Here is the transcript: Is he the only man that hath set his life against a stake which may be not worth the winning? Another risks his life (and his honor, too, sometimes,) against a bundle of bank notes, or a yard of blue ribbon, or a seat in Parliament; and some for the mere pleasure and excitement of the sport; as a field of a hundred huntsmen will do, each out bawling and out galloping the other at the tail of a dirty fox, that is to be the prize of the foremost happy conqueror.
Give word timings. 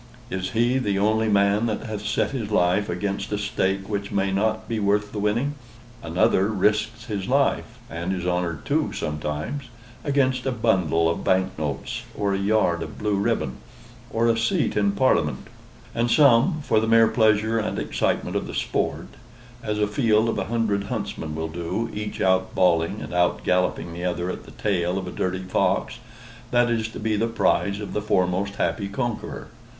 Is 0.31 0.49
he 0.53 0.79
the 0.79 0.97
only 0.97 1.29
man 1.29 1.67
that 1.67 1.83
hath 1.83 2.03
set 2.03 2.31
his 2.31 2.49
life 2.49 2.89
against 2.89 3.31
a 3.31 3.37
stake 3.37 3.87
which 3.87 4.09
may 4.11 4.31
be 4.31 4.31
not 4.31 4.67
worth 4.67 5.11
the 5.11 5.19
winning? 5.19 5.53
Another 6.01 6.47
risks 6.47 7.05
his 7.05 7.27
life 7.27 7.77
(and 7.87 8.11
his 8.11 8.25
honor, 8.25 8.59
too, 8.65 8.93
sometimes,) 8.93 9.65
against 10.03 10.47
a 10.47 10.51
bundle 10.51 11.07
of 11.07 11.23
bank 11.23 11.51
notes, 11.55 12.01
or 12.17 12.33
a 12.33 12.39
yard 12.39 12.81
of 12.81 12.97
blue 12.97 13.13
ribbon, 13.17 13.57
or 14.09 14.25
a 14.25 14.35
seat 14.35 14.75
in 14.75 14.93
Parliament; 14.93 15.45
and 15.93 16.09
some 16.09 16.61
for 16.63 16.79
the 16.79 16.87
mere 16.87 17.07
pleasure 17.07 17.59
and 17.59 17.77
excitement 17.77 18.35
of 18.35 18.47
the 18.47 18.55
sport; 18.55 19.09
as 19.61 19.77
a 19.77 19.85
field 19.85 20.29
of 20.29 20.39
a 20.39 20.45
hundred 20.45 20.85
huntsmen 20.85 21.35
will 21.35 21.47
do, 21.47 21.91
each 21.93 22.19
out 22.19 22.55
bawling 22.55 23.01
and 23.01 23.13
out 23.13 23.43
galloping 23.43 23.93
the 23.93 24.03
other 24.03 24.31
at 24.31 24.45
the 24.45 24.51
tail 24.53 24.97
of 24.97 25.05
a 25.05 25.11
dirty 25.11 25.43
fox, 25.43 25.99
that 26.49 26.71
is 26.71 26.87
to 26.87 26.99
be 26.99 27.15
the 27.15 27.27
prize 27.27 27.79
of 27.79 27.93
the 27.93 28.01
foremost 28.01 28.55
happy 28.55 28.87
conqueror. 28.87 29.49